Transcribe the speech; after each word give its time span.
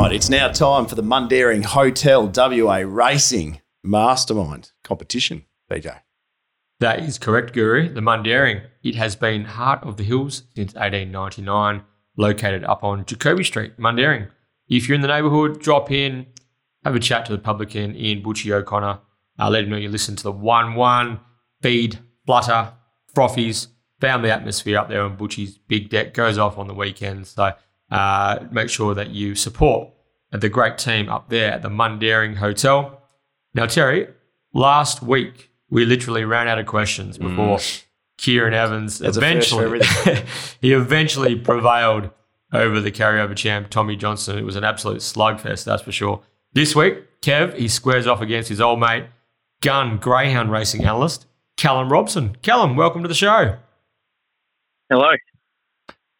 right, 0.00 0.12
it's 0.12 0.28
now 0.28 0.48
time 0.48 0.86
for 0.86 0.96
the 0.96 1.02
Mundaring 1.02 1.64
Hotel 1.64 2.26
WA 2.26 2.82
Racing 2.84 3.60
Mastermind 3.84 4.72
competition. 4.82 5.44
BJ. 5.70 6.00
That 6.80 6.98
is 6.98 7.16
correct, 7.16 7.52
Guru. 7.52 7.94
The 7.94 8.00
Mundaring. 8.00 8.66
It 8.82 8.96
has 8.96 9.14
been 9.14 9.44
heart 9.44 9.84
of 9.84 9.96
the 9.96 10.02
hills 10.02 10.42
since 10.56 10.74
1899, 10.74 11.84
located 12.16 12.64
up 12.64 12.82
on 12.82 13.04
Jacoby 13.04 13.44
Street, 13.44 13.78
Mundaring. 13.78 14.30
If 14.68 14.88
you're 14.88 14.96
in 14.96 15.00
the 15.00 15.06
neighbourhood, 15.06 15.60
drop 15.60 15.92
in, 15.92 16.26
have 16.84 16.96
a 16.96 17.00
chat 17.00 17.24
to 17.26 17.32
the 17.32 17.38
publican, 17.38 17.94
Ian 17.94 18.20
Butchie 18.20 18.50
O'Connor. 18.50 18.98
Uh, 19.38 19.50
let 19.50 19.62
him 19.62 19.70
know 19.70 19.76
you 19.76 19.88
listen 19.88 20.16
to 20.16 20.24
the 20.24 20.32
1 20.32 20.74
1, 20.74 21.20
feed, 21.62 22.00
flutter, 22.26 22.72
frothies, 23.14 23.68
found 24.00 24.24
the 24.24 24.32
atmosphere 24.32 24.76
up 24.76 24.88
there 24.88 25.02
on 25.02 25.16
Butchie's 25.16 25.56
big 25.56 25.88
deck, 25.88 26.14
goes 26.14 26.36
off 26.36 26.58
on 26.58 26.66
the 26.66 26.74
weekends. 26.74 27.30
So 27.30 27.52
uh, 27.90 28.40
make 28.50 28.70
sure 28.70 28.94
that 28.94 29.10
you 29.10 29.36
support 29.36 29.93
the 30.40 30.48
great 30.48 30.78
team 30.78 31.08
up 31.08 31.28
there 31.28 31.52
at 31.52 31.62
the 31.62 31.68
Mundaring 31.68 32.36
Hotel. 32.36 33.00
Now, 33.54 33.66
Terry, 33.66 34.08
last 34.52 35.02
week 35.02 35.50
we 35.70 35.84
literally 35.84 36.24
ran 36.24 36.48
out 36.48 36.58
of 36.58 36.66
questions 36.66 37.18
before 37.18 37.58
mm. 37.58 37.84
Keiran 38.18 38.52
Evans 38.52 38.98
That's 38.98 39.16
eventually 39.16 39.80
he 40.60 40.72
eventually 40.72 41.36
prevailed 41.36 42.10
over 42.52 42.80
the 42.80 42.92
carryover 42.92 43.36
champ 43.36 43.70
Tommy 43.70 43.96
Johnson. 43.96 44.38
It 44.38 44.44
was 44.44 44.56
an 44.56 44.64
absolute 44.64 44.98
slugfest, 44.98 45.64
that's 45.64 45.82
for 45.82 45.92
sure. 45.92 46.22
This 46.52 46.76
week, 46.76 47.20
Kev 47.20 47.56
he 47.56 47.68
squares 47.68 48.06
off 48.06 48.20
against 48.20 48.48
his 48.48 48.60
old 48.60 48.78
mate, 48.78 49.06
gun 49.60 49.98
greyhound 49.98 50.52
racing 50.52 50.84
analyst 50.84 51.26
Callum 51.56 51.90
Robson. 51.90 52.36
Callum, 52.42 52.76
welcome 52.76 53.02
to 53.02 53.08
the 53.08 53.14
show. 53.14 53.56
Hello. 54.90 55.12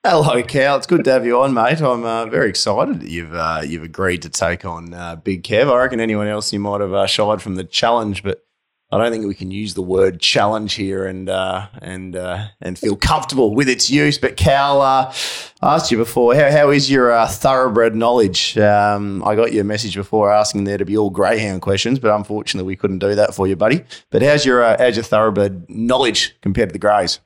Hello, 0.06 0.42
Cal. 0.42 0.76
It's 0.76 0.86
good 0.86 1.02
to 1.04 1.12
have 1.12 1.24
you 1.24 1.40
on, 1.40 1.54
mate. 1.54 1.80
I'm 1.80 2.04
uh, 2.04 2.26
very 2.26 2.50
excited 2.50 3.00
that 3.00 3.08
you've 3.08 3.34
uh, 3.34 3.62
you've 3.64 3.84
agreed 3.84 4.20
to 4.20 4.28
take 4.28 4.66
on 4.66 4.92
uh, 4.92 5.16
Big 5.16 5.42
Kev. 5.42 5.72
I 5.72 5.78
reckon 5.78 5.98
anyone 5.98 6.26
else 6.26 6.52
you 6.52 6.60
might 6.60 6.82
have 6.82 6.92
uh, 6.92 7.06
shied 7.06 7.40
from 7.40 7.54
the 7.54 7.64
challenge, 7.64 8.22
but 8.22 8.44
I 8.92 8.98
don't 8.98 9.10
think 9.10 9.24
we 9.26 9.34
can 9.34 9.50
use 9.50 9.72
the 9.72 9.80
word 9.80 10.20
challenge 10.20 10.74
here 10.74 11.06
and 11.06 11.30
uh, 11.30 11.68
and 11.80 12.16
uh, 12.16 12.48
and 12.60 12.78
feel 12.78 12.96
comfortable 12.96 13.54
with 13.54 13.66
its 13.66 13.88
use. 13.88 14.18
But 14.18 14.36
Cal, 14.36 14.82
I 14.82 15.14
asked 15.62 15.90
you 15.90 15.96
before, 15.96 16.34
how, 16.34 16.50
how 16.50 16.68
is 16.68 16.90
your 16.90 17.26
thoroughbred 17.26 17.96
knowledge? 17.96 18.58
Um, 18.58 19.24
I 19.24 19.34
got 19.34 19.54
your 19.54 19.64
message 19.64 19.94
before 19.94 20.30
asking 20.30 20.64
there 20.64 20.76
to 20.76 20.84
be 20.84 20.98
all 20.98 21.08
greyhound 21.08 21.62
questions, 21.62 21.98
but 21.98 22.14
unfortunately 22.14 22.66
we 22.66 22.76
couldn't 22.76 22.98
do 22.98 23.14
that 23.14 23.34
for 23.34 23.46
you, 23.46 23.56
buddy. 23.56 23.82
But 24.10 24.20
how's 24.20 24.44
your 24.44 24.62
how's 24.76 24.96
your 24.96 25.02
thoroughbred 25.02 25.64
knowledge 25.70 26.36
compared 26.42 26.68
to 26.68 26.72
the 26.74 26.78
greys? 26.78 27.20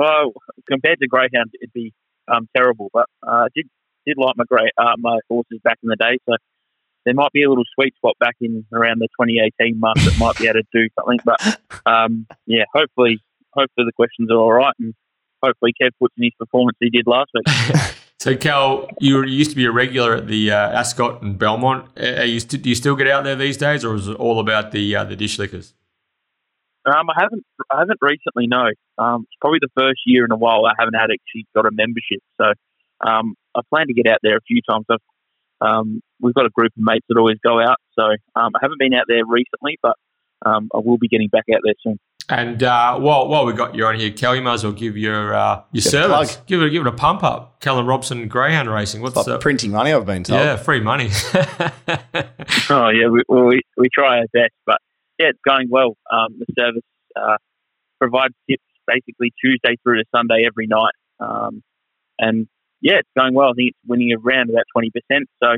Well, 0.00 0.32
compared 0.66 0.98
to 1.00 1.06
greyhound, 1.06 1.50
it'd 1.60 1.74
be 1.74 1.92
um, 2.26 2.48
terrible. 2.56 2.88
But 2.90 3.04
uh, 3.22 3.32
I 3.32 3.46
did 3.54 3.68
did 4.06 4.16
like 4.16 4.34
my 4.34 4.44
grey 4.48 4.70
uh, 4.78 4.94
my 4.96 5.18
horses 5.28 5.60
back 5.62 5.76
in 5.82 5.90
the 5.90 5.96
day, 5.96 6.16
so 6.26 6.36
there 7.04 7.12
might 7.12 7.32
be 7.32 7.42
a 7.42 7.50
little 7.50 7.64
sweet 7.74 7.94
spot 7.96 8.14
back 8.18 8.34
in 8.40 8.64
around 8.72 9.00
the 9.00 9.08
2018 9.20 9.78
mark 9.78 9.96
that 9.98 10.16
might 10.18 10.38
be 10.38 10.46
able 10.46 10.60
to 10.60 10.66
do 10.72 10.88
something. 10.98 11.18
But 11.22 11.60
um, 11.84 12.26
yeah, 12.46 12.64
hopefully, 12.72 13.18
hopefully 13.52 13.84
the 13.84 13.92
questions 13.92 14.30
are 14.30 14.38
all 14.38 14.54
right, 14.54 14.72
and 14.78 14.94
hopefully 15.42 15.74
Kev 15.78 15.90
puts 16.00 16.14
in 16.16 16.24
his 16.24 16.32
performance 16.38 16.78
he 16.80 16.88
did 16.88 17.06
last 17.06 17.30
week. 17.34 17.76
so, 18.20 18.34
Cal, 18.38 18.88
you 19.00 19.22
used 19.26 19.50
to 19.50 19.56
be 19.56 19.66
a 19.66 19.70
regular 19.70 20.14
at 20.14 20.28
the 20.28 20.50
uh, 20.50 20.78
Ascot 20.80 21.20
and 21.20 21.38
Belmont. 21.38 21.90
Are 21.98 22.24
you 22.24 22.40
st- 22.40 22.62
do 22.62 22.70
you 22.70 22.74
still 22.74 22.96
get 22.96 23.06
out 23.06 23.24
there 23.24 23.36
these 23.36 23.58
days, 23.58 23.84
or 23.84 23.96
is 23.96 24.08
it 24.08 24.16
all 24.16 24.40
about 24.40 24.72
the 24.72 24.96
uh, 24.96 25.04
the 25.04 25.14
dish 25.14 25.38
lickers? 25.38 25.74
Um, 26.86 27.10
I 27.10 27.20
haven't. 27.20 27.44
I 27.70 27.80
haven't 27.80 27.98
recently. 28.00 28.46
No. 28.46 28.70
Um, 28.98 29.22
it's 29.22 29.36
probably 29.40 29.58
the 29.60 29.70
first 29.76 30.00
year 30.06 30.24
in 30.24 30.32
a 30.32 30.36
while 30.36 30.64
I 30.66 30.72
haven't 30.78 30.94
had 30.94 31.10
actually 31.10 31.46
got 31.54 31.66
a 31.66 31.70
membership. 31.70 32.20
So 32.40 32.52
um, 33.06 33.34
I 33.54 33.60
plan 33.68 33.86
to 33.88 33.94
get 33.94 34.06
out 34.06 34.18
there 34.22 34.36
a 34.36 34.40
few 34.46 34.60
times. 34.68 34.86
I've, 34.90 34.98
um, 35.60 36.00
we've 36.20 36.34
got 36.34 36.46
a 36.46 36.50
group 36.50 36.72
of 36.76 36.82
mates 36.82 37.04
that 37.08 37.18
always 37.18 37.38
go 37.44 37.60
out. 37.60 37.76
So 37.98 38.04
um, 38.34 38.52
I 38.54 38.58
haven't 38.62 38.78
been 38.78 38.94
out 38.94 39.04
there 39.08 39.24
recently, 39.26 39.78
but 39.82 39.96
um, 40.44 40.70
I 40.74 40.78
will 40.78 40.98
be 40.98 41.08
getting 41.08 41.28
back 41.28 41.44
out 41.54 41.60
there 41.62 41.74
soon. 41.82 41.98
And 42.30 42.62
uh, 42.62 42.96
while 42.98 43.26
while 43.26 43.44
we 43.44 43.52
got 43.52 43.74
you 43.74 43.84
on 43.86 43.98
here, 43.98 44.12
Kel, 44.12 44.36
you 44.36 44.42
might 44.42 44.54
as 44.54 44.64
well 44.64 44.72
give 44.72 44.96
your 44.96 45.34
uh, 45.34 45.62
your 45.72 45.82
service. 45.82 46.36
Give 46.46 46.62
it 46.62 46.70
give 46.70 46.86
it 46.86 46.88
a 46.88 46.92
pump 46.92 47.24
up. 47.24 47.58
Callum 47.60 47.86
Robson 47.86 48.28
Greyhound 48.28 48.70
Racing. 48.70 49.02
What's 49.02 49.16
like 49.16 49.40
printing 49.40 49.72
money? 49.72 49.92
I've 49.92 50.06
been 50.06 50.22
told. 50.22 50.40
Yeah, 50.40 50.54
free 50.54 50.78
money. 50.78 51.10
oh 52.70 52.88
yeah, 52.88 53.08
we, 53.08 53.22
we 53.28 53.62
we 53.76 53.88
try 53.92 54.18
our 54.18 54.26
best, 54.32 54.52
but 54.64 54.78
yeah, 55.20 55.28
it's 55.28 55.40
going 55.46 55.68
well. 55.70 55.96
Um, 56.10 56.38
the 56.38 56.46
service 56.58 56.82
uh, 57.14 57.36
provides 58.00 58.34
tips 58.48 58.64
basically 58.86 59.32
Tuesday 59.40 59.76
through 59.82 59.98
to 59.98 60.04
Sunday 60.14 60.44
every 60.46 60.66
night. 60.66 60.94
Um, 61.20 61.62
and 62.18 62.48
yeah, 62.80 63.00
it's 63.00 63.08
going 63.18 63.34
well. 63.34 63.50
I 63.50 63.52
think 63.52 63.70
it's 63.70 63.78
winning 63.86 64.12
around 64.14 64.48
about 64.48 64.64
20%, 64.74 64.88
so 65.42 65.56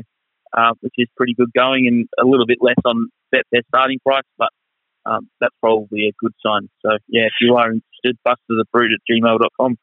uh, 0.55 0.73
which 0.81 0.93
is 0.97 1.07
pretty 1.15 1.33
good 1.33 1.51
going 1.55 1.87
and 1.87 2.07
a 2.19 2.27
little 2.29 2.45
bit 2.45 2.57
less 2.61 2.75
on 2.83 3.07
their 3.31 3.61
starting 3.69 3.99
price, 4.05 4.23
but 4.37 4.49
um, 5.05 5.29
that's 5.39 5.55
probably 5.61 6.07
a 6.07 6.13
good 6.19 6.33
sign. 6.45 6.69
So 6.85 6.97
yeah, 7.07 7.23
if 7.23 7.33
you 7.39 7.55
are 7.55 7.67
interested, 7.67 8.17
Buster 8.23 8.39
the 8.49 8.65
brute 8.71 8.91
at 8.93 8.99
gmail.com. 9.09 9.77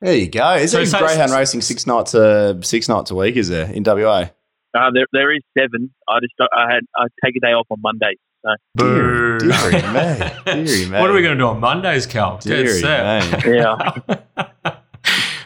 There 0.00 0.16
you 0.16 0.28
go. 0.28 0.54
Is 0.54 0.72
so, 0.72 0.84
there 0.84 1.00
greyhound 1.00 1.30
racing 1.30 1.60
six 1.60 1.86
nights 1.86 2.12
a 2.14 2.58
six 2.62 2.88
nights 2.88 3.12
a 3.12 3.14
week? 3.14 3.36
Is 3.36 3.48
there 3.48 3.70
in 3.72 3.84
WA? 3.84 4.30
Uh, 4.74 4.90
there, 4.92 5.06
there 5.12 5.32
is 5.32 5.42
seven. 5.56 5.94
I 6.08 6.18
just 6.20 6.34
I 6.40 6.72
had 6.72 6.80
I 6.96 7.06
take 7.24 7.36
a 7.36 7.40
day 7.40 7.52
off 7.52 7.66
on 7.70 7.80
Mondays. 7.80 8.18
So. 8.42 8.54
Boo. 8.74 9.38
Deary, 9.38 9.80
deary, 9.80 10.30
deary 10.44 10.90
What 10.90 11.10
are 11.10 11.12
we 11.12 11.22
going 11.22 11.36
to 11.36 11.38
do 11.38 11.46
on 11.46 11.60
Mondays, 11.60 12.06
Cal? 12.06 12.38
Deary, 12.38 12.80
Yeah. 12.80 13.92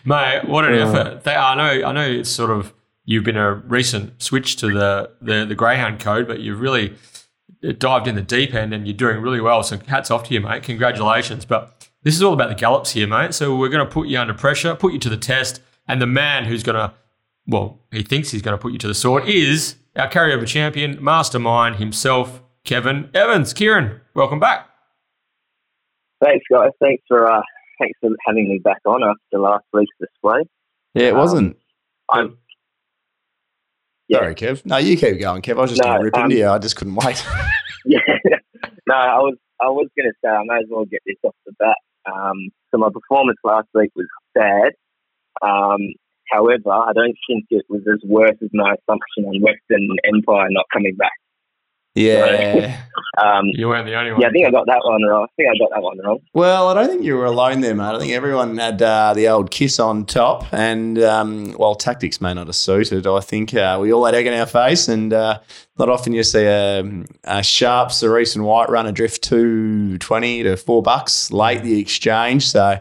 Mate, 0.04 0.48
what 0.48 0.64
an 0.64 0.74
yeah. 0.74 0.88
effort. 0.88 1.24
They, 1.24 1.34
I 1.34 1.54
know 1.54 1.88
I 1.88 1.92
know 1.92 2.08
it's 2.08 2.30
sort 2.30 2.50
of 2.50 2.72
you've 3.04 3.24
been 3.24 3.36
a 3.36 3.54
recent 3.54 4.22
switch 4.22 4.56
to 4.56 4.72
the, 4.72 5.10
the, 5.20 5.44
the 5.46 5.54
Greyhound 5.54 6.00
code, 6.00 6.26
but 6.26 6.40
you've 6.40 6.60
really 6.60 6.94
dived 7.78 8.06
in 8.06 8.14
the 8.14 8.22
deep 8.22 8.54
end 8.54 8.72
and 8.74 8.86
you're 8.86 8.96
doing 8.96 9.20
really 9.20 9.40
well. 9.40 9.62
So 9.62 9.78
hats 9.86 10.10
off 10.10 10.24
to 10.24 10.34
you, 10.34 10.40
mate. 10.40 10.62
Congratulations. 10.64 11.44
But 11.44 11.88
this 12.02 12.14
is 12.14 12.22
all 12.22 12.32
about 12.34 12.48
the 12.48 12.54
gallops 12.54 12.92
here, 12.92 13.06
mate. 13.06 13.34
So 13.34 13.56
we're 13.56 13.68
going 13.68 13.86
to 13.86 13.90
put 13.90 14.08
you 14.08 14.18
under 14.18 14.34
pressure, 14.34 14.74
put 14.74 14.92
you 14.92 14.98
to 15.00 15.08
the 15.08 15.16
test, 15.16 15.60
and 15.88 16.02
the 16.02 16.06
man 16.06 16.44
who's 16.44 16.62
going 16.62 16.76
to, 16.76 16.94
well, 17.46 17.80
he 17.90 18.02
thinks 18.02 18.30
he's 18.30 18.42
going 18.42 18.56
to 18.56 18.60
put 18.60 18.72
you 18.72 18.78
to 18.78 18.88
the 18.88 18.94
sword 18.94 19.28
is 19.28 19.76
our 19.94 20.08
carryover 20.08 20.46
champion, 20.46 21.02
mastermind 21.02 21.76
himself, 21.76 22.42
Kevin 22.66 23.08
Evans. 23.14 23.54
Keiran, 23.54 24.00
welcome 24.14 24.40
back. 24.40 24.68
Thanks, 26.22 26.44
guys. 26.50 26.70
Thanks 26.80 27.02
for 27.08 27.30
uh, 27.30 27.40
thanks 27.80 27.98
for 28.00 28.10
having 28.26 28.48
me 28.48 28.58
back 28.58 28.80
on 28.84 29.02
after 29.02 29.38
last 29.38 29.64
week's 29.72 29.94
display. 30.00 30.40
Yeah, 30.94 31.08
it 31.08 31.14
wasn't. 31.14 31.56
Um, 32.12 32.18
I'm. 32.18 32.38
Yeah. 34.08 34.18
Sorry, 34.18 34.34
Kev. 34.34 34.66
No, 34.66 34.76
you 34.76 34.96
keep 34.96 35.18
going, 35.20 35.42
Kev. 35.42 35.58
I 35.58 35.62
was 35.62 35.70
just 35.70 35.82
no, 35.82 35.88
going 35.88 35.98
to 35.98 36.04
rip 36.04 36.16
um, 36.16 36.24
into 36.24 36.36
you. 36.36 36.48
I 36.48 36.58
just 36.58 36.76
couldn't 36.76 36.96
wait. 36.96 37.24
yeah. 37.86 38.00
No, 38.88 38.94
I 38.94 39.18
was 39.18 39.34
I 39.60 39.66
was 39.66 39.88
going 39.96 40.08
to 40.08 40.14
say 40.22 40.30
I 40.30 40.42
may 40.44 40.62
as 40.62 40.70
well 40.70 40.84
get 40.84 41.00
this 41.04 41.16
off 41.24 41.34
the 41.44 41.52
bat. 41.58 41.74
Um, 42.06 42.50
so 42.70 42.78
my 42.78 42.88
performance 42.88 43.38
last 43.42 43.66
week 43.74 43.90
was 43.96 44.06
bad. 44.32 44.72
Um, 45.42 45.80
however, 46.30 46.70
I 46.70 46.92
don't 46.94 47.16
think 47.26 47.46
it 47.50 47.64
was 47.68 47.82
as 47.92 47.98
worse 48.08 48.36
as 48.40 48.50
my 48.52 48.74
assumption 48.78 49.26
on 49.26 49.42
Western 49.42 49.88
Empire 50.04 50.46
not 50.50 50.66
coming 50.72 50.94
back. 50.94 51.18
Yeah. 51.96 52.78
um, 53.18 53.46
you 53.46 53.68
weren't 53.68 53.86
the 53.86 53.94
only 53.94 54.12
one. 54.12 54.20
Yeah, 54.20 54.28
I 54.28 54.30
think 54.30 54.46
I 54.46 54.50
got 54.50 54.66
that 54.66 54.82
one 54.84 55.02
wrong. 55.02 55.24
I 55.24 55.32
think 55.34 55.48
I 55.48 55.58
got 55.58 55.70
that 55.74 55.82
one 55.82 55.98
wrong. 55.98 56.18
Well, 56.34 56.68
I 56.68 56.74
don't 56.74 56.88
think 56.88 57.04
you 57.04 57.16
were 57.16 57.24
alone 57.24 57.62
there, 57.62 57.74
mate. 57.74 57.84
I 57.84 57.98
think 57.98 58.12
everyone 58.12 58.58
had 58.58 58.82
uh, 58.82 59.14
the 59.14 59.28
old 59.28 59.50
kiss 59.50 59.80
on 59.80 60.04
top. 60.04 60.44
And 60.52 60.98
um, 60.98 61.52
while 61.52 61.74
tactics 61.74 62.20
may 62.20 62.34
not 62.34 62.48
have 62.48 62.56
suited, 62.56 63.06
I 63.06 63.20
think 63.20 63.54
uh, 63.54 63.78
we 63.80 63.92
all 63.92 64.04
had 64.04 64.14
egg 64.14 64.26
in 64.26 64.34
our 64.34 64.44
face. 64.44 64.88
And 64.88 65.14
uh, 65.14 65.40
not 65.78 65.88
often 65.88 66.12
you 66.12 66.22
see 66.22 66.44
a, 66.44 66.84
a 67.24 67.42
sharp 67.42 67.92
Cerise 67.92 68.36
and 68.36 68.44
White 68.44 68.68
run 68.68 68.86
adrift 68.86 69.22
220 69.22 70.42
to 70.42 70.56
four 70.58 70.82
bucks 70.82 71.32
late 71.32 71.62
the 71.62 71.80
exchange. 71.80 72.46
So 72.46 72.60
uh, 72.60 72.80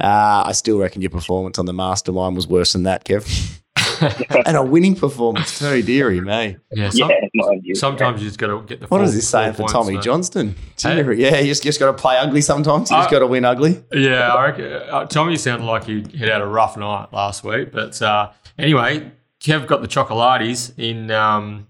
I 0.00 0.50
still 0.52 0.78
reckon 0.78 1.02
your 1.02 1.10
performance 1.10 1.56
on 1.60 1.66
the 1.66 1.72
mastermind 1.72 2.34
was 2.34 2.48
worse 2.48 2.72
than 2.72 2.82
that, 2.82 3.04
Kev. 3.04 3.60
and 4.46 4.56
a 4.56 4.62
winning 4.62 4.94
performance 4.94 5.58
too, 5.58 5.82
dearie 5.82 6.20
me. 6.20 6.56
Yeah, 6.72 6.90
some, 6.90 7.10
yeah 7.10 7.50
you. 7.62 7.74
sometimes 7.74 8.20
you 8.20 8.28
just 8.28 8.38
got 8.38 8.48
to 8.48 8.62
get 8.66 8.80
the. 8.80 8.86
What 8.86 9.00
What 9.00 9.08
is 9.08 9.14
this 9.14 9.28
saying 9.28 9.54
for 9.54 9.68
Tommy 9.68 9.98
Johnston? 9.98 10.54
Dearie, 10.76 11.20
yeah, 11.20 11.38
you 11.38 11.46
just, 11.46 11.62
just 11.62 11.78
got 11.78 11.86
to 11.86 11.92
play 11.92 12.16
ugly 12.16 12.40
sometimes. 12.40 12.90
You 12.90 12.96
just 12.96 13.10
got 13.10 13.20
to 13.20 13.26
win 13.26 13.44
ugly. 13.44 13.82
Yeah, 13.92 14.32
I 14.32 14.46
reckon, 14.46 14.72
uh, 14.72 15.04
Tommy 15.06 15.36
sounded 15.36 15.64
like 15.64 15.84
he 15.84 16.00
had 16.16 16.28
had 16.28 16.40
a 16.40 16.46
rough 16.46 16.76
night 16.76 17.12
last 17.12 17.44
week, 17.44 17.72
but 17.72 18.00
uh, 18.02 18.30
anyway, 18.58 19.10
Kev 19.40 19.66
got 19.66 19.82
the 19.82 19.88
chocolates 19.88 20.72
in. 20.76 21.10
Um, 21.10 21.66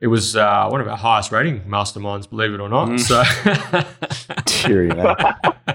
it 0.00 0.06
was 0.06 0.34
uh, 0.34 0.66
one 0.70 0.80
of 0.80 0.88
our 0.88 0.96
highest 0.96 1.30
rating 1.30 1.60
masterminds, 1.64 2.28
believe 2.28 2.54
it 2.54 2.60
or 2.60 2.70
not. 2.70 2.88
Mm. 2.88 3.00
So, 3.00 4.66
dearie, 4.66 4.88
man. 4.88 5.14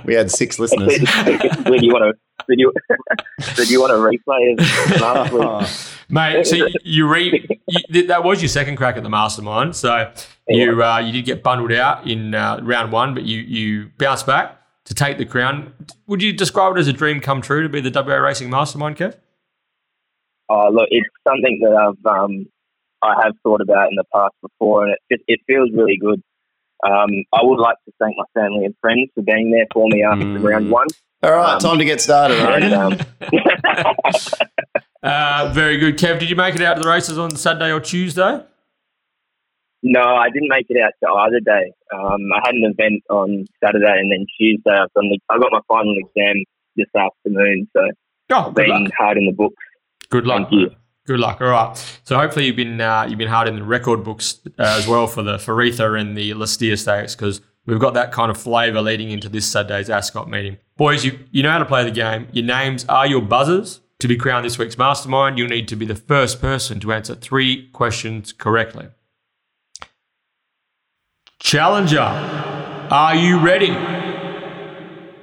we 0.03 0.15
had 0.15 0.31
six 0.31 0.57
listeners. 0.57 0.97
when 1.65 1.83
you 1.83 1.93
want 1.93 2.15
to 2.15 2.24
did 2.47 2.59
you 2.59 2.73
did 3.55 3.69
you 3.69 3.81
want 3.81 3.91
to 3.91 3.97
replay 3.97 5.01
last 5.01 5.33
week? 5.33 6.09
Mate, 6.09 6.45
so 6.45 6.67
you, 6.83 7.07
re 7.07 7.47
you, 7.89 8.07
that 8.07 8.23
was 8.23 8.41
your 8.41 8.49
second 8.49 8.75
crack 8.75 8.95
at 8.97 9.03
the 9.03 9.09
mastermind. 9.09 9.75
So 9.75 10.11
you 10.47 10.83
uh, 10.83 10.99
you 10.99 11.11
did 11.11 11.25
get 11.25 11.43
bundled 11.43 11.71
out 11.71 12.07
in 12.07 12.35
uh, 12.35 12.59
round 12.61 12.91
one, 12.91 13.13
but 13.13 13.23
you 13.23 13.39
you 13.39 13.91
bounced 13.97 14.25
back 14.25 14.59
to 14.85 14.93
take 14.93 15.17
the 15.17 15.25
crown. 15.25 15.73
Would 16.07 16.21
you 16.21 16.31
describe 16.33 16.75
it 16.75 16.79
as 16.79 16.87
a 16.87 16.93
dream 16.93 17.19
come 17.21 17.41
true 17.41 17.63
to 17.63 17.69
be 17.69 17.81
the 17.81 17.91
WA 17.91 18.15
Racing 18.17 18.49
Mastermind, 18.49 18.97
Kev? 18.97 19.15
Oh, 20.47 20.69
look, 20.71 20.87
it's 20.91 21.07
something 21.27 21.59
that 21.61 21.73
I've 21.75 22.05
um, 22.05 22.45
I 23.01 23.15
have 23.23 23.33
thought 23.43 23.61
about 23.61 23.89
in 23.89 23.95
the 23.95 24.03
past 24.13 24.35
before, 24.41 24.85
and 24.85 24.93
it 24.93 24.99
just, 25.11 25.23
it 25.27 25.39
feels 25.47 25.71
really 25.73 25.97
good. 25.99 26.21
Um, 26.85 27.09
I 27.33 27.39
would 27.41 27.59
like 27.59 27.77
to 27.85 27.91
thank 27.99 28.15
my 28.17 28.25
family 28.39 28.65
and 28.65 28.75
friends 28.79 29.09
for 29.15 29.23
being 29.23 29.49
there 29.51 29.65
for 29.73 29.87
me 29.89 30.03
after 30.03 30.25
Mm. 30.25 30.43
round 30.43 30.69
one. 30.69 30.87
All 31.25 31.31
right, 31.31 31.53
Um, 31.53 31.59
time 31.59 31.77
to 31.79 31.85
get 31.85 31.99
started. 32.01 32.39
I 32.39 32.57
And, 32.59 32.73
um, 32.73 32.99
Uh, 35.03 35.51
very 35.53 35.77
good. 35.77 35.97
Kev, 35.99 36.17
did 36.19 36.29
you 36.31 36.35
make 36.35 36.55
it 36.55 36.61
out 36.63 36.75
to 36.77 36.81
the 36.81 36.89
races 36.89 37.19
on 37.19 37.29
Saturday 37.35 37.71
or 37.71 37.79
Tuesday? 37.79 38.41
no, 39.83 40.01
I 40.01 40.29
didn't 40.31 40.49
make 40.49 40.65
it 40.67 40.81
out 40.81 40.93
to 41.03 41.09
either 41.13 41.39
day. 41.41 41.71
Um, 41.93 42.21
I 42.33 42.39
had 42.43 42.55
an 42.55 42.63
event 42.75 43.03
on 43.11 43.45
Saturday, 43.63 43.99
and 43.99 44.11
then 44.11 44.25
Tuesday 44.39 44.71
I've 44.71 44.91
done 44.93 45.09
the, 45.09 45.19
I 45.29 45.37
got 45.37 45.51
my 45.51 45.59
final 45.67 45.93
exam 45.99 46.43
this 46.75 46.87
afternoon, 46.97 47.67
so 47.75 47.81
Oh, 48.31 48.45
good 48.51 48.65
been 48.65 48.83
luck. 48.85 48.91
hard 48.97 49.17
in 49.19 49.27
the 49.27 49.31
books. 49.31 49.63
Good 50.09 50.25
luck. 50.25 50.49
Thank 50.49 50.53
you. 50.53 50.71
Good 51.05 51.19
luck. 51.19 51.39
All 51.39 51.49
right. 51.49 51.77
So 52.03 52.17
hopefully 52.17 52.47
you've 52.47 52.55
been 52.55 52.81
uh, 52.81 53.05
you've 53.07 53.19
been 53.19 53.27
hard 53.27 53.47
in 53.47 53.55
the 53.57 53.63
record 53.63 54.03
books 54.03 54.39
uh, 54.57 54.75
as 54.79 54.87
well 54.87 55.05
for 55.05 55.21
the 55.21 55.37
Faritha 55.37 55.99
and 56.01 56.17
the 56.17 56.31
Lastia 56.31 56.79
stakes 56.79 57.15
because 57.15 57.41
we've 57.65 57.79
got 57.79 57.93
that 57.93 58.11
kind 58.11 58.31
of 58.31 58.37
flavour 58.37 58.81
leading 58.81 59.11
into 59.11 59.29
this 59.29 59.45
Saturday's 59.45 59.89
Ascot 59.89 60.29
meeting. 60.29 60.57
Boys, 60.77 61.05
you 61.05 61.19
you 61.31 61.43
know 61.43 61.51
how 61.51 61.59
to 61.59 61.65
play 61.65 61.83
the 61.83 61.91
game. 61.91 62.27
Your 62.31 62.45
names 62.45 62.85
are 62.89 63.07
your 63.07 63.21
buzzers. 63.21 63.81
To 63.99 64.09
be 64.09 64.17
crowned 64.17 64.45
this 64.45 64.57
week's 64.57 64.77
mastermind, 64.77 65.37
you'll 65.37 65.47
need 65.47 65.69
to 65.69 65.75
be 65.77 65.85
the 65.85 65.95
first 65.95 66.41
person 66.41 66.81
to 66.81 66.91
answer 66.91 67.15
three 67.15 67.69
questions 67.69 68.33
correctly. 68.33 68.89
Challenger, 71.39 71.99
are 71.99 73.15
you 73.15 73.39
ready? 73.39 73.71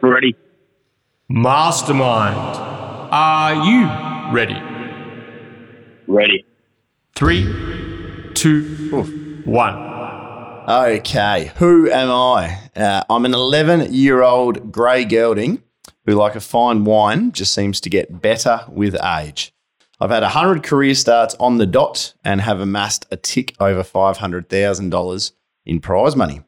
Ready. 0.00 0.35
Mastermind, 1.29 2.56
are 3.12 3.55
you 3.65 4.35
ready? 4.35 4.61
Ready? 6.06 6.44
Three, 7.15 7.44
two, 8.35 9.43
one. 9.44 9.92
Okay, 10.69 11.50
who 11.56 11.91
am 11.91 12.09
I? 12.09 12.56
Uh, 12.76 13.03
I'm 13.11 13.25
an 13.25 13.35
11 13.35 13.93
year 13.93 14.23
old 14.23 14.70
grey 14.70 15.05
gelding 15.05 15.61
who, 16.06 16.12
like 16.12 16.37
a 16.37 16.41
fine 16.41 16.85
wine, 16.85 17.32
just 17.32 17.53
seems 17.53 17.81
to 17.81 17.91
get 17.91 18.23
better 18.23 18.61
with 18.69 18.94
age. 19.03 19.53
I've 20.00 20.11
had 20.11 20.23
100 20.23 20.62
career 20.62 20.94
starts 20.94 21.35
on 21.41 21.59
the 21.59 21.67
dot 21.67 22.14
and 22.25 22.41
have 22.41 22.61
amassed 22.61 23.06
a 23.11 23.17
tick 23.17 23.56
over 23.59 23.82
$500,000 23.82 25.32
in 25.67 25.81
prize 25.81 26.14
money. 26.14 26.43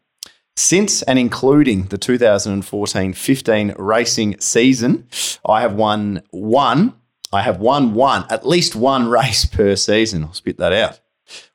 Since 0.57 1.03
and 1.03 1.19
including 1.19 1.87
the 1.87 1.99
2014 1.99 3.13
15 3.15 3.75
racing 3.77 4.39
season, 4.39 5.09
I 5.45 5.61
have 5.61 5.75
won 5.75 6.23
one. 6.31 6.95
I 7.33 7.43
have 7.43 7.59
won 7.59 7.95
one, 7.95 8.27
at 8.31 8.47
least 8.47 8.77
one 8.77 9.09
race 9.09 9.45
per 9.45 9.75
season. 9.75 10.23
I'll 10.23 10.35
spit 10.35 10.59
that 10.59 10.73
out. 10.73 11.01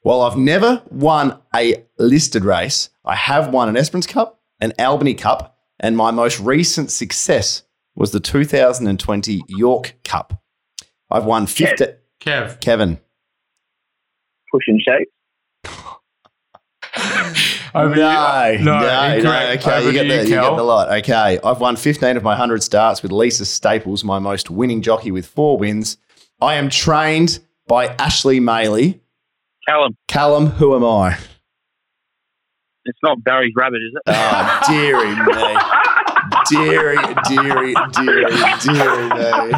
While 0.02 0.22
I've 0.22 0.38
never 0.38 0.82
won 0.90 1.40
a 1.54 1.84
listed 1.98 2.46
race, 2.46 2.90
I 3.04 3.16
have 3.16 3.50
won 3.50 3.68
an 3.68 3.76
Esperance 3.76 4.08
Cup, 4.08 4.40
an 4.60 4.72
Albany 4.80 5.14
Cup, 5.14 5.58
and 5.80 5.98
my 5.98 6.12
most 6.12 6.40
recent 6.40 6.90
success 6.90 7.64
was 7.96 8.12
the 8.12 8.22
2020 8.22 9.44
York 9.50 9.96
Cup. 10.06 10.42
I've 11.12 11.26
won 11.26 11.48
50. 11.48 11.86
Kev. 12.22 12.62
Kevin. 12.62 13.00
Push 14.52 14.64
and 14.68 14.82
shake. 14.82 15.08
Over 17.76 17.96
no, 17.96 18.46
to 18.48 18.54
you. 18.58 18.66
no, 18.66 18.80
no, 18.80 19.20
no. 19.22 19.52
Okay, 19.52 19.72
Over 19.72 19.82
you 19.82 19.88
to 19.88 19.92
get, 19.92 20.06
you, 20.06 20.12
the, 20.12 20.24
you 20.24 20.42
get 20.42 20.56
the 20.56 20.64
lot. 20.64 20.90
Okay, 21.00 21.40
I've 21.44 21.60
won 21.60 21.76
15 21.76 22.18
of 22.18 22.24
my 22.24 22.32
100 22.32 22.64
starts 22.64 23.04
with 23.04 23.12
Lisa 23.12 23.46
Staples, 23.46 24.04
my 24.04 24.18
most 24.18 24.50
winning 24.50 24.82
jockey 24.82 25.12
with 25.12 25.28
four 25.28 25.58
wins. 25.58 25.98
I 26.42 26.56
am 26.56 26.70
trained 26.70 27.40
by 27.68 27.88
Ashley 28.00 28.40
Maley. 28.40 29.02
Callum, 29.70 29.96
Callum, 30.08 30.48
who 30.48 30.76
am 30.76 30.84
I? 30.84 31.16
it's 32.86 32.98
not 33.04 33.24
Barry's 33.24 33.54
rabbit, 33.56 33.78
is 33.78 33.94
it? 33.94 34.02
Oh, 34.08 34.62
dearie 34.68 35.16
me. 35.16 35.60
Dearie, 36.50 36.98
dearie, 37.28 37.76
dearie, 37.94 38.34
dearie 38.64 39.10
me. 39.10 39.52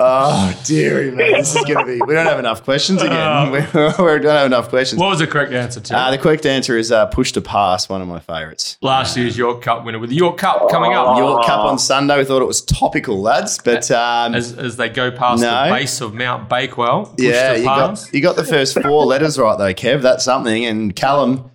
Oh, 0.00 0.60
dearie 0.64 1.10
me. 1.10 1.32
This 1.32 1.56
is 1.56 1.64
going 1.64 1.78
to 1.78 1.84
be. 1.84 2.00
We 2.06 2.14
don't 2.14 2.26
have 2.26 2.38
enough 2.38 2.62
questions 2.62 3.02
again. 3.02 3.50
we, 3.50 3.58
we 3.78 4.18
don't 4.20 4.24
have 4.24 4.46
enough 4.46 4.68
questions. 4.68 5.00
What 5.00 5.10
was 5.10 5.18
the 5.18 5.26
correct 5.26 5.52
answer 5.52 5.80
to? 5.80 5.96
Uh, 5.98 6.10
the 6.12 6.18
correct 6.18 6.46
answer 6.46 6.76
is 6.78 6.92
uh, 6.92 7.06
push 7.06 7.32
to 7.32 7.40
pass, 7.40 7.88
one 7.88 8.00
of 8.00 8.06
my 8.06 8.20
favourites. 8.20 8.78
Last 8.80 9.16
year's 9.16 9.36
York 9.36 9.60
Cup 9.62 9.84
winner 9.84 9.98
with 9.98 10.10
the 10.10 10.16
York 10.16 10.38
Cup 10.38 10.70
coming 10.70 10.94
up. 10.94 11.18
York 11.18 11.44
Cup 11.44 11.64
on 11.66 11.78
Sunday. 11.78 12.16
We 12.18 12.24
thought 12.24 12.42
it 12.42 12.46
was 12.46 12.62
topical, 12.62 13.20
lads, 13.20 13.58
but 13.64 13.90
um, 13.90 14.34
As, 14.34 14.52
as 14.56 14.76
they 14.76 14.88
go 14.88 15.10
past 15.10 15.42
No. 15.42 15.64
the 15.64 15.70
base 15.74 16.00
of 16.00 16.14
Mount 16.14 16.48
Bakewell, 16.48 17.06
push 17.06 17.14
yeah, 17.18 17.54
to 17.54 17.58
you 17.58 17.64
pass. 17.66 18.04
got 18.04 18.14
you 18.14 18.20
got 18.20 18.36
the 18.36 18.44
first 18.44 18.80
four 18.80 19.04
letters 19.04 19.38
right 19.38 19.58
though, 19.58 19.74
Kev. 19.74 20.02
That's 20.02 20.24
something. 20.24 20.64
And 20.64 20.94
Callum, 20.94 21.50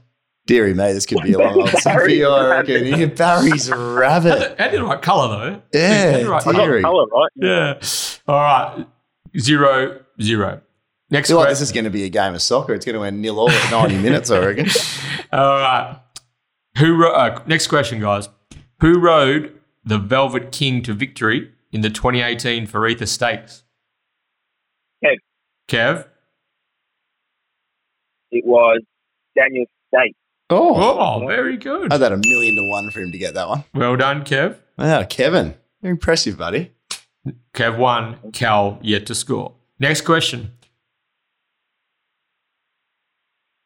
dearie 0.46 0.74
me, 0.74 0.92
this 0.92 1.06
could 1.06 1.22
be 1.24 1.32
a 1.34 1.38
long 1.38 1.62
old 1.62 1.70
for 1.70 2.10
you, 2.10 2.28
I 2.28 2.58
reckon. 2.58 2.86
Yeah, 3.00 3.06
Barry's 3.06 3.72
rabbit. 3.72 4.60
Had 4.60 4.72
the 4.74 4.84
right 4.84 5.02
colour 5.02 5.30
though. 5.30 5.62
Yeah, 5.74 6.18
the 6.18 6.30
right 6.30 6.44
dear. 6.44 6.54
colour. 6.54 6.66
Very. 6.68 6.82
Colour, 6.82 7.06
right? 7.08 7.30
Yeah. 7.36 7.80
All 8.28 8.36
right. 8.40 8.86
Zero, 9.38 10.02
zero. 10.22 10.62
Next 11.10 11.30
I 11.30 11.32
feel 11.32 11.38
like 11.38 11.46
question. 11.48 11.52
this 11.54 11.62
is 11.62 11.72
going 11.72 11.84
to 11.84 11.90
be 11.90 12.04
a 12.04 12.10
game 12.10 12.34
of 12.34 12.42
soccer. 12.42 12.74
It's 12.74 12.86
going 12.86 12.96
to 12.96 13.04
end 13.04 13.22
nil 13.22 13.40
all 13.40 13.50
at 13.50 13.72
90 13.72 13.98
minutes, 14.02 14.32
I 14.32 14.40
reckon. 14.40 14.68
All 15.32 15.58
right. 15.60 16.00
Who 16.80 16.96
ro- 16.96 17.14
uh, 17.14 17.42
next 17.46 17.68
question, 17.68 18.00
guys? 18.00 18.30
Who 18.82 19.00
rode 19.00 19.60
the 19.84 19.98
Velvet 19.98 20.52
King 20.52 20.82
to 20.84 20.94
victory 20.94 21.52
in 21.72 21.82
the 21.82 21.90
2018 21.90 22.68
Faritha 22.68 23.08
Stakes? 23.08 23.64
Kev. 25.04 25.16
Kev. 25.68 26.08
It 28.32 28.46
was 28.46 28.82
Daniel 29.38 29.66
Staeck. 29.94 30.14
Oh, 30.50 30.76
Oh, 31.22 31.28
very 31.28 31.58
good. 31.58 31.92
I'd 31.94 32.02
had 32.02 32.12
a 32.12 32.18
million 32.18 32.56
to 32.56 32.70
one 32.70 32.90
for 32.92 33.00
him 33.02 33.12
to 33.12 33.18
get 33.18 33.34
that 33.36 33.48
one. 33.48 33.64
Well 33.74 33.96
done, 33.96 34.24
Kev. 34.24 34.58
Wow, 34.78 35.04
Kevin. 35.04 35.56
Very 35.82 35.92
impressive, 35.92 36.38
buddy. 36.38 36.72
Kev 37.54 37.78
won. 37.78 38.18
Cal 38.34 38.80
yet 38.82 39.06
to 39.08 39.16
score. 39.16 39.54
Next 39.80 40.02
question. 40.02 40.52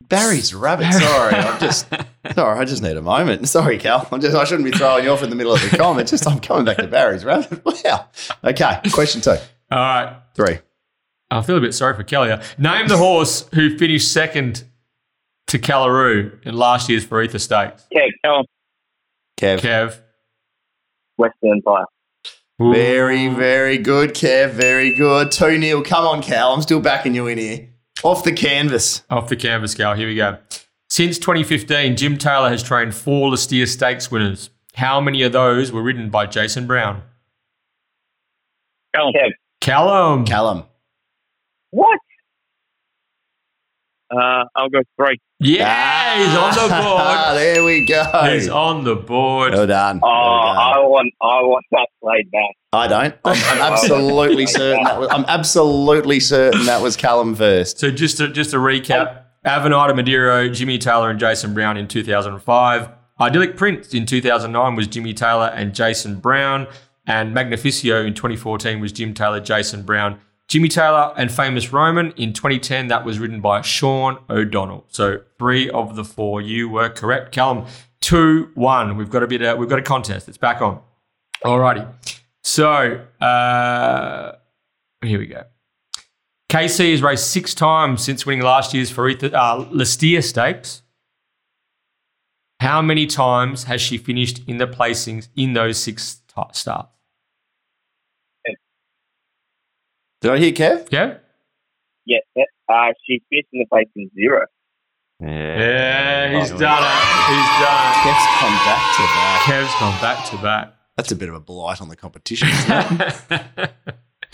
Barry's 0.10 0.54
rabbit. 0.54 0.94
Sorry, 0.94 1.34
I'm 1.36 1.60
just 1.60 1.88
sorry. 2.34 2.60
I 2.60 2.64
just 2.66 2.82
need 2.82 2.96
a 2.96 3.02
moment. 3.02 3.48
Sorry, 3.50 3.78
Cal. 3.78 4.08
I'm 4.12 4.22
just 4.22 4.36
I 4.36 4.46
shouldn't 4.46 4.64
be 4.72 4.78
throwing 4.78 5.04
you 5.04 5.12
off 5.12 5.22
in 5.22 5.30
the 5.30 5.36
middle 5.36 5.54
of 5.54 5.62
the 5.70 5.76
comment. 5.76 6.08
Just 6.08 6.26
I'm 6.28 6.40
coming 6.40 6.64
back 6.66 6.78
to 6.78 6.88
Barry's 6.88 7.26
rabbit. 7.26 7.62
Wow. 7.84 8.08
Okay. 8.44 8.80
Question 8.92 9.22
two, 9.22 9.32
All 9.32 9.38
right. 9.72 10.18
three. 10.34 10.60
I 11.30 11.42
feel 11.42 11.58
a 11.58 11.62
bit 11.62 11.74
sorry 11.74 11.94
for 11.96 12.04
Kelly. 12.04 12.34
Name 12.58 12.88
the 12.88 12.98
horse 12.98 13.48
who 13.54 13.78
finished 13.78 14.12
second 14.12 14.64
to 15.48 15.60
Callaroo 15.60 16.44
in 16.46 16.56
last 16.56 16.90
year's 16.90 17.06
Faritha 17.06 17.40
Stakes. 17.40 17.86
Kev, 17.94 18.10
Callum, 18.24 18.46
Kev. 19.38 19.60
Kev. 19.60 20.00
Western 21.18 21.52
Empire. 21.52 21.86
Very, 22.60 23.28
very 23.28 23.78
good, 23.78 24.12
Kev. 24.16 24.52
Very 24.52 24.94
good. 24.94 25.32
2 25.32 25.62
0. 25.62 25.84
Come 25.84 26.06
on, 26.06 26.22
Cal. 26.24 26.54
I'm 26.54 26.62
still 26.62 26.80
backing 26.80 27.14
you 27.14 27.28
in 27.28 27.38
here. 27.38 27.70
Off 28.04 28.24
the 28.24 28.32
canvas. 28.32 29.04
Off 29.10 29.30
the 29.30 29.36
canvas, 29.36 29.76
Cal. 29.76 29.94
Here 29.94 30.08
we 30.08 30.16
go. 30.16 30.38
Since 30.90 31.20
2015, 31.20 31.96
Jim 31.96 32.18
Taylor 32.18 32.50
has 32.50 32.64
trained 32.64 32.96
four 32.96 33.30
Lastia 33.32 33.68
Stakes 33.68 34.10
winners. 34.10 34.50
How 34.76 35.00
many 35.02 35.22
of 35.24 35.32
those 35.34 35.72
were 35.72 35.82
ridden 35.84 36.10
by 36.10 36.26
Jason 36.26 36.66
Brown? 36.66 37.02
Callum. 38.96 39.14
Kev. 39.14 39.32
Callum. 39.62 40.26
Callum. 40.26 40.64
What? 41.72 42.00
Uh, 44.10 44.46
I'll 44.56 44.70
go 44.70 44.80
three. 44.96 45.20
yeah, 45.40 45.97
he's 46.16 46.36
on 46.36 46.54
the 46.70 46.76
board. 46.84 47.38
there 47.38 47.64
we 47.64 47.86
go. 47.86 48.04
He's 48.32 48.48
on 48.50 48.84
the 48.84 48.96
board. 48.96 49.54
Well 49.54 49.68
done. 49.68 50.00
Oh, 50.04 50.08
Well 50.08 50.54
done. 50.54 50.58
I 50.58 50.80
want, 50.80 51.14
I 51.22 51.42
want 51.44 51.66
that 51.72 51.88
played 52.02 52.32
back. 52.32 52.56
I 52.74 52.88
don't. 52.88 53.16
I'm, 53.26 53.36
I'm 53.36 53.74
absolutely 53.74 54.46
certain 54.48 54.84
that 54.84 55.00
was, 55.00 55.10
I'm 55.12 55.26
absolutely 55.28 56.20
certain 56.20 56.66
that 56.66 56.82
was 56.82 56.96
Callum 56.96 57.36
first. 57.36 57.80
So 57.80 57.92
just 57.92 58.18
to, 58.18 58.28
just 58.28 58.52
to 58.52 58.58
recap, 58.58 59.24
Avenida 59.46 59.94
Madero, 59.96 60.50
Jimmy 60.50 60.78
Taylor 60.78 61.10
and 61.10 61.20
Jason 61.20 61.54
Brown 61.54 61.78
in 61.78 61.88
2005. 61.88 62.90
Idyllic 63.20 63.58
Prince 63.58 63.94
in 63.94 64.06
2009 64.06 64.76
was 64.76 64.88
Jimmy 64.88 65.14
Taylor 65.14 65.48
and 65.48 65.74
Jason 65.74 66.20
Brown. 66.20 66.68
And 67.08 67.34
Magnificio 67.34 68.04
in 68.04 68.14
2014 68.14 68.82
was 68.82 68.92
Jim 68.92 69.14
Taylor, 69.14 69.40
Jason 69.40 69.84
Brown. 69.84 70.20
Jimmy 70.48 70.70
Taylor 70.70 71.14
and 71.18 71.30
Famous 71.30 71.74
Roman 71.74 72.12
in 72.12 72.32
2010, 72.32 72.88
that 72.88 73.04
was 73.04 73.20
written 73.20 73.42
by 73.42 73.62
Sean 73.62 74.18
O'Donnell. 74.30 74.86
So 74.88 75.22
three 75.38 75.70
of 75.70 75.96
the 75.96 76.06
four 76.06 76.42
you 76.42 76.70
were 76.70 76.90
correct. 76.90 77.34
Callum, 77.34 77.66
2 78.02 78.52
1. 78.56 78.96
We've 78.96 79.10
got 79.10 79.24
a 79.24 79.28
bit, 79.28 79.44
uh, 79.44 79.56
we've 79.60 79.68
got 79.68 79.80
a 79.80 79.84
contest. 79.84 80.30
It's 80.30 80.38
back 80.38 80.62
on. 80.62 80.80
Alrighty. 81.44 81.88
So 82.44 83.06
uh, 83.20 84.32
here 85.04 85.20
we 85.20 85.28
go. 85.28 85.44
KC 86.50 86.92
has 86.92 87.02
raced 87.02 87.30
six 87.30 87.54
times 87.54 88.02
since 88.02 88.26
winning 88.26 88.46
last 88.46 88.74
year's 88.74 88.92
Faritha, 88.92 89.34
uh, 89.34 89.66
Lastia 89.66 90.24
Stakes. 90.24 90.82
How 92.62 92.82
many 92.82 93.06
times 93.06 93.66
has 93.66 93.82
she 93.82 93.98
finished 93.98 94.42
in 94.48 94.58
the 94.58 94.66
placings 94.66 95.28
in 95.36 95.54
those 95.54 95.78
six 95.78 96.22
starts? 96.54 96.97
Did 100.28 100.34
I 100.34 100.40
hear 100.40 100.52
Kev? 100.52 100.92
Yeah? 100.92 101.20
Yeah, 102.06 102.18
uh, 102.68 102.92
she's 103.06 103.22
fifth 103.30 103.48
in 103.54 103.60
the 103.62 103.66
place 103.72 103.88
in 103.96 104.12
zero. 104.14 104.46
Yeah, 105.22 105.30
yeah 105.30 106.38
he's 106.38 106.50
done 106.50 106.84
it. 106.84 107.00
He's 107.32 107.52
done 107.64 107.84
it. 107.88 107.96
Kev's 108.04 108.28
come 108.38 108.58
back 108.68 108.96
to 108.98 109.04
back. 109.04 109.42
Kev's 109.44 109.80
gone 109.80 110.02
back 110.02 110.26
to 110.30 110.38
back. 110.40 110.74
That's 110.98 111.14
a 111.14 111.16
bit 111.16 111.30
of 111.30 111.36
a 111.36 111.40
blight 111.40 111.80
on 111.80 111.88
the 111.88 111.96
competition. 111.96 112.50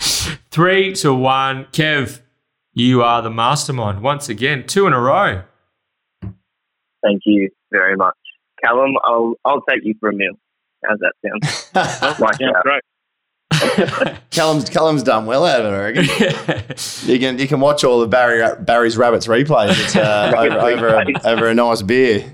Three 0.50 0.94
to 0.94 1.14
one. 1.14 1.66
Kev, 1.66 2.22
you 2.72 3.04
are 3.04 3.22
the 3.22 3.30
mastermind 3.30 4.02
once 4.02 4.28
again, 4.28 4.66
two 4.66 4.88
in 4.88 4.92
a 4.92 5.00
row. 5.00 5.44
Thank 7.04 7.22
you 7.24 7.50
very 7.70 7.94
much, 7.96 8.16
Callum. 8.64 8.96
I'll 9.04 9.34
I'll 9.44 9.62
take 9.70 9.84
you 9.84 9.94
for 10.00 10.08
a 10.08 10.12
meal. 10.12 10.34
How's 10.84 10.98
that 10.98 11.12
sound? 11.22 12.18
Like 12.20 12.40
Yeah, 12.40 12.48
great. 12.64 12.82
Callum's 14.30 14.68
Callum's 14.68 15.02
done 15.02 15.26
well 15.26 15.44
out 15.44 15.60
of 15.60 15.66
it, 15.66 15.76
I 15.76 15.80
reckon. 15.90 16.76
You 17.04 17.18
can 17.18 17.38
you 17.38 17.46
can 17.46 17.60
watch 17.60 17.84
all 17.84 18.00
the 18.00 18.06
Barry 18.06 18.42
Barry's 18.60 18.96
Rabbits 18.96 19.26
replays. 19.26 19.70
It's 19.70 19.96
uh, 19.96 20.32
over, 20.36 20.58
over, 20.58 20.88
a, 20.88 21.28
over 21.28 21.48
a 21.48 21.54
nice 21.54 21.82
beer. 21.82 22.32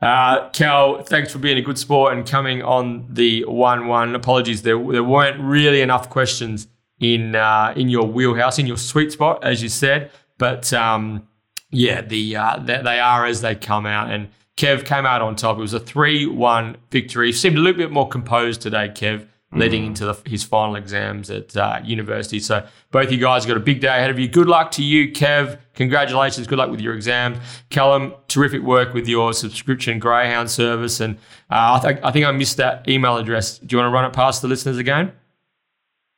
Uh, 0.00 0.48
Cal, 0.50 1.02
thanks 1.02 1.32
for 1.32 1.38
being 1.38 1.56
a 1.56 1.62
good 1.62 1.78
sport 1.78 2.12
and 2.12 2.26
coming 2.26 2.62
on 2.62 3.06
the 3.08 3.44
one-one. 3.46 4.14
Apologies, 4.14 4.62
there 4.62 4.78
there 4.92 5.04
weren't 5.04 5.40
really 5.40 5.80
enough 5.80 6.10
questions 6.10 6.66
in 7.00 7.34
uh, 7.34 7.72
in 7.76 7.88
your 7.88 8.06
wheelhouse, 8.06 8.58
in 8.58 8.66
your 8.66 8.76
sweet 8.76 9.12
spot, 9.12 9.42
as 9.44 9.62
you 9.62 9.68
said. 9.68 10.10
But 10.38 10.72
um, 10.72 11.26
yeah, 11.70 12.00
the 12.00 12.36
uh, 12.36 12.58
they, 12.58 12.82
they 12.82 13.00
are 13.00 13.24
as 13.26 13.40
they 13.40 13.54
come 13.54 13.86
out, 13.86 14.10
and 14.10 14.28
Kev 14.56 14.84
came 14.84 15.06
out 15.06 15.22
on 15.22 15.36
top. 15.36 15.58
It 15.58 15.60
was 15.60 15.74
a 15.74 15.80
three-one 15.80 16.76
victory. 16.90 17.32
Seemed 17.32 17.56
a 17.56 17.60
little 17.60 17.78
bit 17.78 17.90
more 17.90 18.08
composed 18.08 18.60
today, 18.60 18.88
Kev, 18.88 19.26
leading 19.54 19.86
into 19.86 20.04
the, 20.04 20.14
his 20.26 20.42
final 20.42 20.76
exams 20.76 21.30
at 21.30 21.56
uh, 21.56 21.80
university. 21.84 22.40
So 22.40 22.66
both 22.90 23.10
you 23.12 23.18
guys 23.18 23.46
got 23.46 23.56
a 23.56 23.60
big 23.60 23.80
day 23.80 23.88
ahead 23.88 24.10
of 24.10 24.18
you. 24.18 24.26
Good 24.28 24.48
luck 24.48 24.70
to 24.72 24.82
you, 24.82 25.12
Kev. 25.12 25.58
Congratulations. 25.74 26.46
Good 26.46 26.58
luck 26.58 26.70
with 26.70 26.80
your 26.80 26.94
exams. 26.94 27.38
Callum, 27.70 28.14
terrific 28.28 28.62
work 28.62 28.94
with 28.94 29.06
your 29.08 29.32
subscription 29.32 29.98
Greyhound 29.98 30.50
service. 30.50 31.00
And 31.00 31.16
uh, 31.50 31.78
I, 31.78 31.80
think 31.80 32.04
I 32.04 32.10
think 32.10 32.26
I 32.26 32.32
missed 32.32 32.56
that 32.58 32.88
email 32.88 33.16
address. 33.16 33.58
Do 33.58 33.74
you 33.74 33.78
want 33.78 33.90
to 33.90 33.94
run 33.94 34.04
it 34.04 34.12
past 34.12 34.42
the 34.42 34.48
listeners 34.48 34.78
again? 34.78 35.12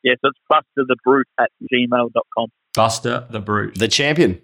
Yeah, 0.03 0.15
so 0.25 0.31
it's 0.31 0.39
busterthebrute 0.79 1.25
at 1.41 1.51
gmail.com. 1.73 2.49
Buster 2.75 3.27
the 3.31 3.41
Brute. 3.41 3.75
The 3.79 3.89
champion. 3.89 4.41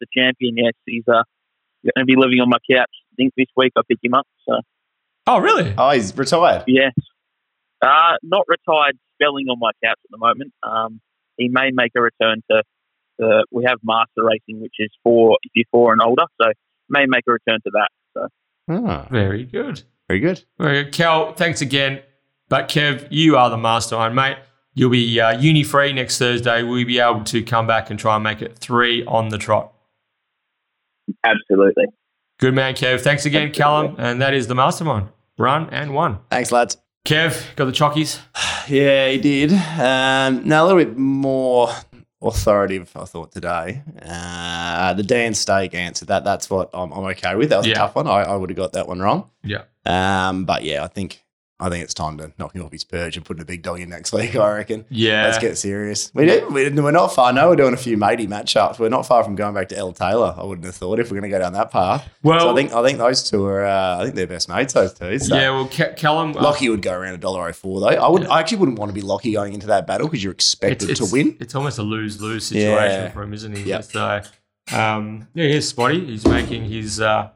The 0.00 0.06
champion, 0.14 0.56
yes, 0.56 0.72
he's 0.84 1.04
uh, 1.08 1.22
going 1.82 1.92
to 1.98 2.04
be 2.04 2.16
living 2.16 2.40
on 2.40 2.48
my 2.48 2.58
couch. 2.70 2.90
I 2.90 3.14
think 3.16 3.32
this 3.36 3.46
week 3.56 3.72
I 3.76 3.82
pick 3.88 3.98
him 4.02 4.14
up. 4.14 4.26
So, 4.46 4.60
Oh, 5.28 5.38
really? 5.38 5.74
Oh, 5.76 5.90
he's 5.90 6.16
retired. 6.16 6.64
yes. 6.66 6.92
Uh, 7.82 8.16
not 8.22 8.44
retired, 8.48 8.96
spelling 9.14 9.46
on 9.48 9.58
my 9.60 9.70
couch 9.84 9.98
at 10.04 10.10
the 10.10 10.18
moment. 10.18 10.52
Um, 10.62 11.00
he 11.36 11.48
may 11.48 11.70
make 11.72 11.92
a 11.96 12.00
return 12.00 12.42
to, 12.50 12.62
to 13.20 13.44
we 13.50 13.64
have 13.64 13.78
master 13.84 14.24
racing, 14.24 14.60
which 14.62 14.74
is 14.78 14.90
for 15.02 15.36
if 15.42 15.50
you're 15.54 15.64
four 15.70 15.92
and 15.92 16.00
older. 16.02 16.24
So, 16.40 16.50
may 16.88 17.04
make 17.06 17.24
a 17.28 17.32
return 17.32 17.58
to 17.64 17.70
that. 17.72 17.88
So, 18.14 18.28
Ah, 18.68 19.06
Very 19.10 19.44
good. 19.44 19.82
very 20.08 20.20
good. 20.20 20.44
Very 20.58 20.84
good. 20.84 20.92
Cal, 20.92 21.32
thanks 21.34 21.60
again. 21.60 22.00
But 22.48 22.68
Kev, 22.68 23.08
you 23.10 23.36
are 23.36 23.50
the 23.50 23.56
mastermind, 23.56 24.14
mate. 24.14 24.38
You'll 24.74 24.90
be 24.90 25.20
uh, 25.20 25.38
uni 25.38 25.62
free 25.64 25.92
next 25.92 26.18
Thursday. 26.18 26.62
We'll 26.62 26.84
be 26.86 26.98
able 27.00 27.24
to 27.24 27.42
come 27.42 27.66
back 27.66 27.90
and 27.90 27.98
try 27.98 28.14
and 28.14 28.22
make 28.24 28.40
it 28.42 28.56
three 28.58 29.04
on 29.06 29.30
the 29.30 29.38
trot. 29.38 29.72
Absolutely. 31.24 31.86
Good 32.38 32.54
man, 32.54 32.74
Kev. 32.74 33.00
Thanks 33.00 33.24
again, 33.26 33.52
Callum. 33.52 33.96
And 33.98 34.20
that 34.20 34.34
is 34.34 34.46
the 34.48 34.54
mastermind. 34.54 35.08
Run 35.38 35.68
and 35.70 35.94
one. 35.94 36.18
Thanks, 36.30 36.52
lads. 36.52 36.76
Kev, 37.06 37.54
got 37.56 37.66
the 37.66 37.72
chockies? 37.72 38.20
Yeah, 38.68 39.10
he 39.10 39.18
did. 39.18 39.52
Um, 39.52 40.42
now 40.48 40.64
a 40.64 40.66
little 40.66 40.84
bit 40.84 40.98
more 40.98 41.68
authoritative, 42.20 42.90
I 42.96 43.04
thought 43.04 43.30
today. 43.30 43.80
Uh, 44.02 44.92
the 44.94 45.04
Dan 45.04 45.32
Staeck 45.34 45.72
answer 45.72 46.04
that 46.06 46.24
that's 46.24 46.50
what 46.50 46.70
I'm, 46.74 46.90
I'm 46.90 47.04
okay 47.04 47.36
with. 47.36 47.50
That 47.50 47.58
was 47.58 47.66
Yeah. 47.68 47.74
a 47.74 47.76
tough 47.76 47.94
one. 47.94 48.08
I, 48.08 48.22
I 48.22 48.34
would 48.34 48.50
have 48.50 48.56
got 48.56 48.72
that 48.72 48.88
one 48.88 48.98
wrong. 48.98 49.30
Yeah. 49.44 49.62
Um, 49.84 50.46
but 50.46 50.64
yeah, 50.64 50.82
I 50.82 50.88
think 50.88 51.22
I 51.58 51.70
think 51.70 51.82
it's 51.84 51.94
time 51.94 52.18
to 52.18 52.30
knock 52.38 52.54
him 52.54 52.62
off 52.66 52.72
his 52.72 52.84
perch 52.84 53.16
and 53.16 53.24
put 53.24 53.40
a 53.40 53.44
big 53.46 53.62
dog 53.62 53.80
in 53.80 53.88
next 53.88 54.12
week. 54.12 54.36
I 54.36 54.56
reckon. 54.56 54.84
Yeah. 54.90 55.24
Let's 55.24 55.38
get 55.38 55.56
serious. 55.56 56.10
We 56.14 56.26
do, 56.26 56.46
we, 56.50 56.68
we're 56.68 56.90
not 56.90 57.14
far. 57.14 57.32
No, 57.32 57.48
we're 57.48 57.56
doing 57.56 57.72
a 57.72 57.78
few 57.78 57.96
matey 57.96 58.26
matchups. 58.26 58.78
We're 58.78 58.90
not 58.90 59.06
far 59.06 59.24
from 59.24 59.36
going 59.36 59.54
back 59.54 59.68
to 59.70 59.76
El 59.78 59.92
Taylor. 59.92 60.34
I 60.36 60.44
wouldn't 60.44 60.66
have 60.66 60.74
thought 60.74 60.98
if 61.00 61.10
we're 61.10 61.18
going 61.18 61.30
to 61.30 61.34
go 61.34 61.38
down 61.38 61.54
that 61.54 61.70
path. 61.70 62.06
well, 62.22 62.40
so 62.40 62.52
I 62.52 62.54
think 62.54 62.74
I 62.74 62.84
think 62.84 62.98
those 62.98 63.30
two 63.30 63.42
are. 63.46 63.64
Uh, 63.64 63.98
I 64.00 64.02
think 64.04 64.16
they're 64.16 64.26
best 64.26 64.50
mates. 64.50 64.74
Those 64.74 64.92
two. 64.92 65.18
So. 65.18 65.34
yeah, 65.34 65.48
well, 65.48 65.66
Ca- 65.66 65.94
Callum. 65.94 66.36
uh, 66.36 66.42
Lockie 66.42 66.68
would 66.68 66.82
go 66.82 66.92
around 66.92 67.14
a 67.14 67.18
dollar 67.18 67.48
oh 67.48 67.52
four 67.54 67.80
though. 67.80 67.86
I 67.86 68.06
would. 68.10 68.26
I 68.26 68.40
actually 68.40 68.58
wouldn't 68.58 68.78
want 68.78 68.90
to 68.90 68.94
be 68.94 69.00
Lockie 69.00 69.32
going 69.32 69.54
into 69.54 69.68
that 69.68 69.86
battle 69.86 70.08
because 70.08 70.22
you're 70.22 70.34
expected 70.34 70.94
to 70.96 71.06
win. 71.10 71.38
It's 71.40 71.54
almost 71.54 71.78
a 71.78 71.82
lose 71.82 72.20
lose 72.20 72.44
situation 72.44 73.04
Yeah. 73.04 73.10
for 73.12 73.22
him, 73.22 73.32
isn't 73.32 73.56
he? 73.56 73.62
Yep. 73.62 73.84
So, 73.84 74.20
um, 74.74 75.26
yeah, 75.32 75.46
here's 75.46 75.68
Spotty. 75.68 76.04
He's 76.04 76.26
making 76.26 76.66
his 76.66 77.00
uh, 77.00 77.30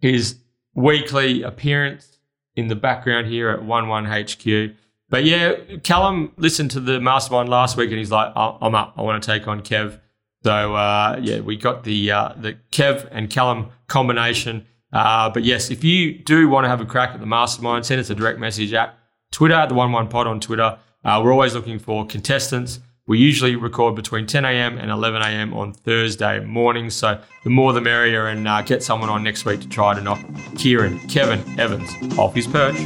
his 0.00 0.38
weekly 0.74 1.42
appearance 1.42 2.11
in 2.56 2.68
the 2.68 2.76
background 2.76 3.26
here 3.26 3.50
at 3.50 3.62
One 3.62 3.88
One 3.88 4.04
HQ. 4.04 4.74
But 5.08 5.24
yeah, 5.24 5.54
Callum 5.82 6.32
listened 6.36 6.70
to 6.72 6.80
the 6.80 7.00
mastermind 7.00 7.48
last 7.48 7.76
week 7.76 7.90
and 7.90 7.98
he's 7.98 8.10
like, 8.10 8.32
"Oh, 8.34 8.58
"I'm 8.60 8.74
up. 8.74 8.94
I 8.96 9.02
want 9.02 9.22
to 9.22 9.26
take 9.26 9.46
on 9.46 9.60
Kev." 9.60 10.00
So 10.42 10.74
uh, 10.74 11.18
yeah, 11.22 11.40
we 11.40 11.56
got 11.56 11.84
the 11.84 12.10
uh, 12.10 12.32
the 12.36 12.54
Kev 12.70 13.08
and 13.10 13.30
Callum 13.30 13.70
combination. 13.88 14.66
Uh, 14.92 15.30
but 15.30 15.44
yes, 15.44 15.70
if 15.70 15.84
you 15.84 16.18
do 16.18 16.48
want 16.48 16.64
to 16.64 16.68
have 16.68 16.80
a 16.80 16.86
crack 16.86 17.10
at 17.10 17.20
the 17.20 17.26
mastermind, 17.26 17.86
send 17.86 18.00
us 18.00 18.10
a 18.10 18.14
direct 18.14 18.38
message 18.38 18.72
at 18.72 18.94
Twitter 19.30 19.66
the 19.66 19.74
One 19.74 19.92
One 19.92 20.08
Pod 20.08 20.26
on 20.26 20.40
Twitter. 20.40 20.78
Uh, 21.04 21.20
we're 21.22 21.32
always 21.32 21.54
looking 21.54 21.78
for 21.78 22.06
contestants. 22.06 22.80
We 23.04 23.18
usually 23.18 23.56
record 23.56 23.96
between 23.96 24.26
10 24.26 24.44
a.m. 24.44 24.78
and 24.78 24.90
11 24.90 25.22
a.m. 25.22 25.54
on 25.54 25.72
Thursday 25.72 26.38
mornings. 26.38 26.94
So 26.94 27.20
the 27.42 27.50
more 27.50 27.72
the 27.72 27.80
merrier, 27.80 28.28
and 28.28 28.46
uh, 28.46 28.62
get 28.62 28.82
someone 28.82 29.10
on 29.10 29.24
next 29.24 29.44
week 29.44 29.60
to 29.62 29.68
try 29.68 29.92
to 29.94 30.00
knock 30.00 30.20
Keiran, 30.54 31.10
Kevin 31.10 31.58
Evans 31.58 31.90
off 32.16 32.34
his 32.34 32.46
perch. 32.46 32.76